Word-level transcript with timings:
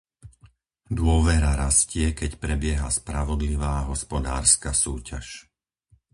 Dôvera 0.99 1.51
rastie, 1.63 2.07
keď 2.19 2.31
prebieha 2.43 2.89
spravodlivá 2.99 3.73
hospodárska 3.91 4.71
súťaž. 4.83 5.25